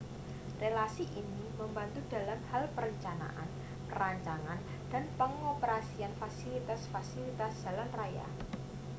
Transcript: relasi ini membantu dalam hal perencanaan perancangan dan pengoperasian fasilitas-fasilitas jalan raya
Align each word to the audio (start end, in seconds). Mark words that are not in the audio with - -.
relasi 0.63 1.05
ini 1.21 1.43
membantu 1.61 1.99
dalam 2.13 2.39
hal 2.51 2.63
perencanaan 2.75 3.45
perancangan 3.89 4.57
dan 4.91 5.03
pengoperasian 5.21 6.13
fasilitas-fasilitas 6.21 7.53
jalan 7.63 7.89
raya 7.99 8.25